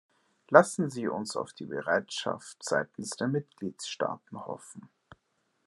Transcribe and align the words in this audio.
Lassen 0.49 0.89
Sie 0.89 1.07
uns 1.07 1.35
auf 1.37 1.53
die 1.53 1.67
Bereitschaft 1.67 2.57
seitens 2.63 3.11
der 3.11 3.27
Mitgliedstaaten 3.27 4.43
hoffen. 4.47 4.89